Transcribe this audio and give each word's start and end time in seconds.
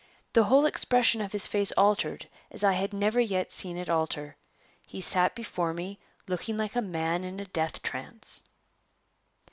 The 0.33 0.45
whole 0.45 0.65
expression 0.65 1.21
of 1.21 1.31
his 1.31 1.45
face 1.45 1.71
altered 1.73 2.27
as 2.49 2.63
I 2.63 2.71
had 2.71 2.91
never 2.91 3.19
yet 3.21 3.51
seen 3.51 3.77
it 3.77 3.87
alter; 3.87 4.35
he 4.87 4.99
sat 4.99 5.35
before 5.35 5.75
me 5.75 5.99
looking 6.27 6.57
like 6.57 6.75
a 6.75 6.81
man 6.81 7.23
in 7.23 7.39
a 7.39 7.45
death 7.45 7.83
trance. 7.83 8.41